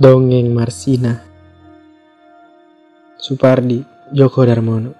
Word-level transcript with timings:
Dongeng 0.00 0.56
Marsina. 0.56 1.20
Supardi 3.20 3.84
Joko 4.08 4.40
Darmono 4.40 4.96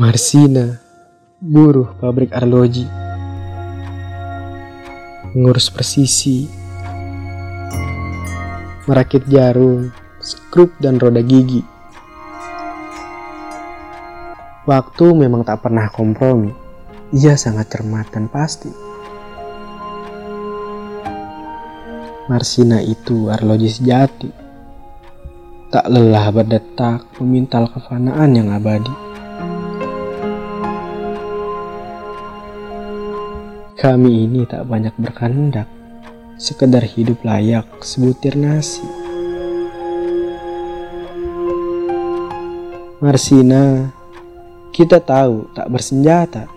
Marsina 0.00 0.80
Buruh 1.36 1.92
pabrik 2.00 2.32
arloji. 2.32 2.88
Ngurus 5.36 5.68
presisi 5.68 6.48
Merakit 8.88 9.28
jarum 9.28 9.92
Skrup 10.24 10.72
dan 10.80 10.96
roda 10.96 11.20
gigi 11.20 11.73
Waktu 14.64 15.12
memang 15.12 15.44
tak 15.44 15.60
pernah 15.60 15.92
kompromi. 15.92 16.48
Ia 17.12 17.36
sangat 17.36 17.68
cermat 17.68 18.08
dan 18.08 18.32
pasti. 18.32 18.72
Marsina 22.32 22.80
itu 22.80 23.28
arloji 23.28 23.68
sejati. 23.68 24.32
Tak 25.68 25.84
lelah 25.92 26.32
berdetak 26.32 27.04
memintal 27.20 27.68
kefanaan 27.68 28.30
yang 28.32 28.48
abadi. 28.56 28.94
Kami 33.76 34.24
ini 34.24 34.48
tak 34.48 34.64
banyak 34.64 34.96
berkehendak, 34.96 35.68
sekedar 36.40 36.80
hidup 36.88 37.20
layak 37.20 37.68
sebutir 37.84 38.32
nasi. 38.32 38.80
Marsina 43.04 43.92
kita 44.74 44.98
tahu 44.98 45.54
tak 45.54 45.70
bersenjata. 45.70 46.50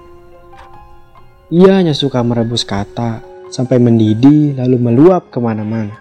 Ia 1.54 1.78
hanya 1.78 1.94
suka 1.94 2.26
merebus 2.26 2.66
kata 2.66 3.22
sampai 3.54 3.78
mendidih 3.78 4.58
lalu 4.58 4.82
meluap 4.82 5.30
ke 5.30 5.38
mana-mana. 5.38 5.94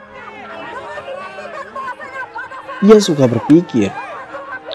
Ia 2.81 2.97
suka 3.05 3.29
berpikir, 3.29 3.93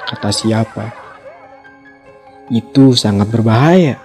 kata 0.06 0.30
siapa. 0.30 0.94
Itu 2.54 2.94
sangat 2.94 3.34
berbahaya. 3.34 3.98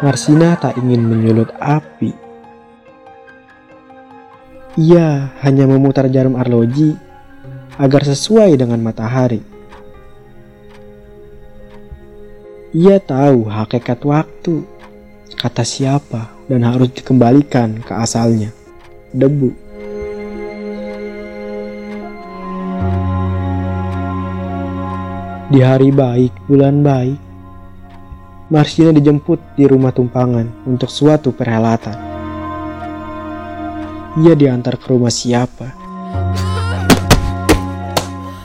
Marsina 0.00 0.56
tak 0.56 0.80
ingin 0.80 1.04
menyulut 1.04 1.52
api. 1.60 2.12
Ia 4.80 5.32
hanya 5.44 5.68
memutar 5.68 6.08
jarum 6.08 6.40
arloji 6.40 7.13
agar 7.78 8.06
sesuai 8.06 8.54
dengan 8.54 8.78
matahari. 8.78 9.42
Ia 12.74 12.98
tahu 12.98 13.46
hakikat 13.46 14.02
waktu, 14.02 14.66
kata 15.38 15.62
siapa, 15.62 16.30
dan 16.50 16.66
harus 16.66 16.90
dikembalikan 16.90 17.78
ke 17.82 17.92
asalnya, 17.94 18.50
debu. 19.14 19.54
Di 25.54 25.62
hari 25.62 25.94
baik, 25.94 26.34
bulan 26.50 26.82
baik, 26.82 27.20
Marsina 28.50 28.90
dijemput 28.90 29.38
di 29.54 29.70
rumah 29.70 29.94
tumpangan 29.94 30.66
untuk 30.66 30.90
suatu 30.90 31.30
perhelatan. 31.30 31.96
Ia 34.18 34.34
diantar 34.34 34.78
ke 34.78 34.86
rumah 34.90 35.10
siapa 35.10 35.84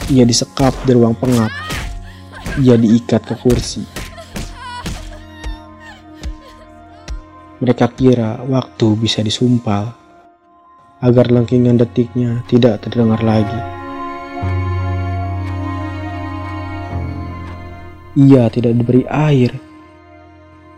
ia 0.09 0.25
disekap 0.25 0.73
di 0.89 0.97
ruang 0.97 1.13
pengap. 1.13 1.53
Ia 2.57 2.73
diikat 2.73 3.29
ke 3.29 3.35
kursi. 3.37 3.85
Mereka 7.61 7.93
kira 7.93 8.41
waktu 8.49 8.97
bisa 8.97 9.21
disumpal 9.21 9.93
agar 10.99 11.29
lengkingan 11.29 11.77
detiknya 11.77 12.41
tidak 12.49 12.81
terdengar 12.81 13.21
lagi. 13.21 13.61
Ia 18.17 18.49
tidak 18.49 18.73
diberi 18.81 19.05
air. 19.05 19.53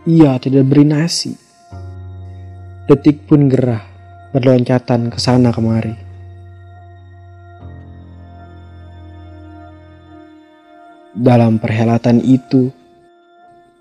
Ia 0.04 0.36
tidak 0.36 0.68
diberi 0.68 0.84
nasi. 0.84 1.32
Detik 2.84 3.24
pun 3.24 3.48
gerah 3.48 3.80
berloncatan 4.36 5.08
ke 5.08 5.16
sana 5.16 5.56
kemari. 5.56 6.11
Dalam 11.12 11.60
perhelatan 11.60 12.24
itu, 12.24 12.72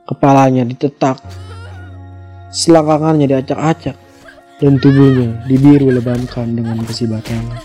kepalanya 0.03 0.67
ditetak, 0.67 1.15
selangkangannya 2.51 3.31
diacak-acak, 3.31 3.95
dan 4.59 4.75
tubuhnya 4.75 5.39
dibiru 5.47 5.95
lebamkan 5.95 6.51
dengan 6.51 6.83
besi 6.83 7.07
batangan. 7.07 7.63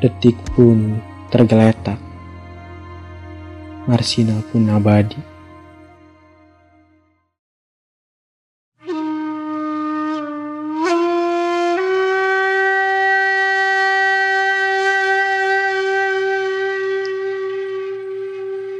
Detik 0.00 0.40
pun 0.56 0.96
tergeletak. 1.28 2.00
Marsina 3.84 4.40
pun 4.48 4.72
abadi. 4.72 5.33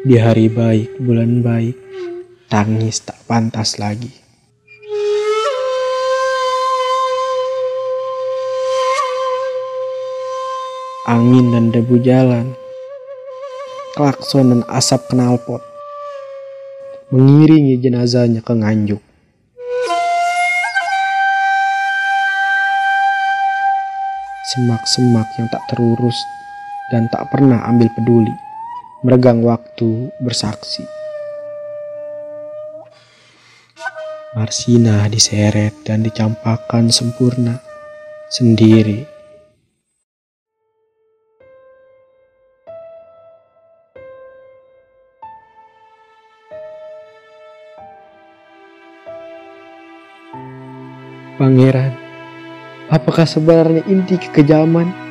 Di 0.05 0.21
hari 0.21 0.53
baik, 0.53 1.01
bulan 1.01 1.41
baik, 1.41 1.81
tangis 2.53 3.01
tak 3.01 3.17
pantas 3.25 3.81
lagi. 3.81 4.13
Angin 11.09 11.57
dan 11.57 11.73
debu 11.73 12.05
jalan, 12.05 12.53
klakson 13.97 14.53
dan 14.53 14.61
asap 14.69 15.09
knalpot, 15.09 15.65
mengiringi 17.09 17.81
jenazahnya 17.81 18.45
ke 18.45 18.53
nganjuk. 18.53 19.01
Semak-semak 24.53 25.33
yang 25.41 25.49
tak 25.49 25.65
terurus 25.73 26.21
dan 26.93 27.09
tak 27.09 27.25
pernah 27.33 27.65
ambil 27.73 27.89
peduli 27.97 28.44
meregang 29.05 29.45
waktu 29.45 30.09
bersaksi. 30.17 30.81
Marsina 34.33 35.05
diseret 35.13 35.77
dan 35.85 36.01
dicampakkan 36.01 36.89
sempurna 36.89 37.61
sendiri. 38.33 39.05
Pangeran, 51.37 51.93
apakah 52.89 53.29
sebenarnya 53.29 53.85
inti 53.85 54.17
kekejaman? 54.17 55.04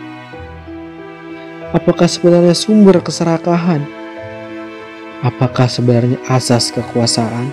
Apakah 1.74 2.06
sebenarnya 2.06 2.54
sumber 2.54 3.02
keserakahan? 3.02 3.82
Apakah 5.26 5.66
sebenarnya 5.66 6.22
asas 6.30 6.70
kekuasaan? 6.70 7.50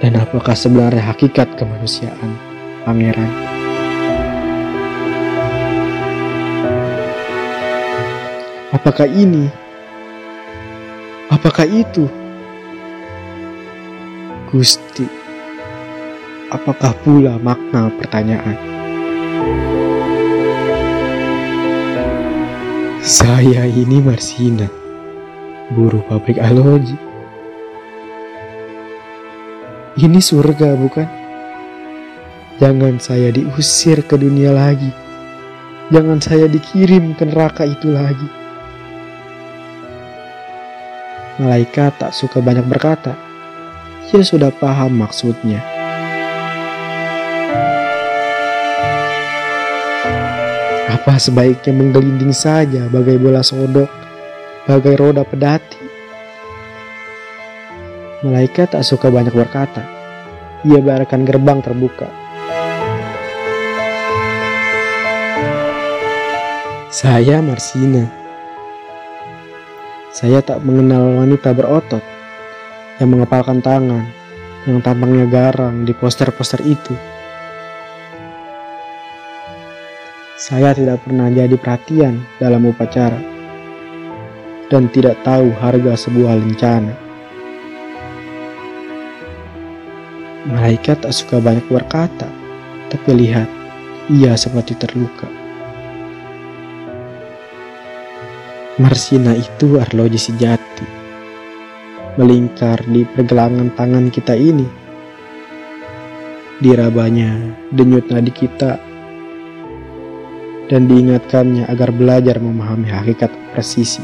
Dan 0.00 0.16
apakah 0.16 0.56
sebenarnya 0.56 1.04
hakikat 1.04 1.52
kemanusiaan, 1.60 2.32
Pangeran? 2.88 3.28
Apakah 8.72 9.04
ini? 9.04 9.52
Apakah 11.28 11.68
itu? 11.68 12.08
Gusti, 14.48 15.04
apakah 16.48 16.96
pula 17.04 17.36
makna 17.36 17.92
pertanyaan? 18.00 18.71
Saya 23.02 23.66
ini 23.66 23.98
Marsina, 23.98 24.70
buruh 25.74 26.06
pabrik 26.06 26.38
aloji. 26.38 26.94
Ini 29.98 30.22
surga 30.22 30.78
bukan? 30.78 31.10
Jangan 32.62 33.02
saya 33.02 33.34
diusir 33.34 34.06
ke 34.06 34.14
dunia 34.14 34.54
lagi. 34.54 34.94
Jangan 35.90 36.22
saya 36.22 36.46
dikirim 36.46 37.18
ke 37.18 37.26
neraka 37.26 37.66
itu 37.66 37.90
lagi. 37.90 38.30
Malaikat 41.42 41.98
tak 41.98 42.14
suka 42.14 42.38
banyak 42.38 42.70
berkata. 42.70 43.18
Ia 44.14 44.22
sudah 44.22 44.54
paham 44.54 45.02
maksudnya. 45.02 45.71
Apa 51.02 51.18
sebaiknya 51.18 51.74
menggelinding 51.74 52.30
saja 52.30 52.86
bagai 52.86 53.18
bola 53.18 53.42
sodok, 53.42 53.90
bagai 54.70 54.94
roda 54.94 55.26
pedati? 55.26 55.82
Malaikat 58.22 58.78
tak 58.78 58.86
suka 58.86 59.10
banyak 59.10 59.34
berkata. 59.34 59.82
Ia 60.62 60.78
biarkan 60.78 61.26
gerbang 61.26 61.58
terbuka. 61.58 62.06
Saya 66.94 67.42
Marsina. 67.42 68.06
Saya 70.14 70.38
tak 70.38 70.62
mengenal 70.62 71.18
wanita 71.18 71.50
berotot 71.50 72.06
yang 73.02 73.10
mengepalkan 73.10 73.58
tangan, 73.58 74.06
yang 74.70 74.78
tampangnya 74.78 75.26
garang 75.26 75.82
di 75.82 75.90
poster-poster 75.98 76.62
itu. 76.62 76.94
Saya 80.42 80.74
tidak 80.74 81.06
pernah 81.06 81.30
jadi 81.30 81.54
perhatian 81.54 82.18
dalam 82.42 82.66
upacara 82.66 83.22
dan 84.74 84.90
tidak 84.90 85.14
tahu 85.22 85.54
harga 85.54 85.94
sebuah 85.94 86.34
lencana. 86.34 86.90
Malaikat 90.50 91.06
tak 91.06 91.14
suka 91.14 91.38
banyak 91.38 91.62
berkata, 91.70 92.26
tapi 92.90 93.22
lihat, 93.22 93.46
ia 94.10 94.34
seperti 94.34 94.74
terluka. 94.82 95.30
Marsina 98.82 99.38
itu 99.38 99.78
arloji 99.78 100.18
sejati, 100.18 100.86
melingkar 102.18 102.82
di 102.90 103.06
pergelangan 103.14 103.70
tangan 103.78 104.10
kita 104.10 104.34
ini. 104.34 104.66
Dirabanya 106.58 107.30
denyut 107.70 108.10
nadi 108.10 108.34
kita 108.34 108.90
dan 110.72 110.88
diingatkannya 110.88 111.68
agar 111.68 111.92
belajar 111.92 112.40
memahami 112.40 112.88
hakikat 112.88 113.28
presisi. 113.52 114.00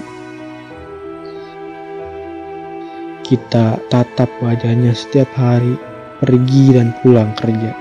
Kita 3.24 3.80
tatap 3.88 4.28
wajahnya 4.44 4.92
setiap 4.92 5.32
hari 5.32 5.80
pergi 6.20 6.76
dan 6.76 6.92
pulang 7.00 7.32
kerja. 7.40 7.72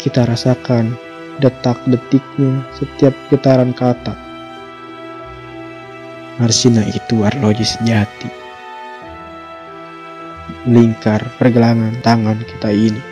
Kita 0.00 0.24
rasakan 0.24 0.96
detak-detiknya 1.44 2.64
setiap 2.80 3.12
getaran 3.28 3.76
kata. 3.76 4.16
Marsina 6.40 6.80
itu 6.88 7.28
arloji 7.28 7.68
sejati. 7.68 8.32
Lingkar 10.64 11.20
pergelangan 11.36 11.92
tangan 12.00 12.40
kita 12.40 12.72
ini. 12.72 13.11